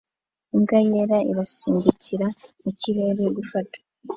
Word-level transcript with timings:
Imbwa 0.55 0.77
yera 0.89 1.17
irasimbukira 1.31 2.27
mu 2.61 2.69
kirere 2.79 3.23
gufata 3.37 3.77